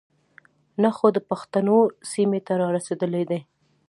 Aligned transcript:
نۀ 0.81 0.89
خو 0.97 1.07
د 1.15 1.17
پښتنو 1.29 1.77
سيمې 2.11 2.39
ته 2.47 2.53
را 2.59 2.67
رسېدلے 2.77 3.23
دے. 3.29 3.39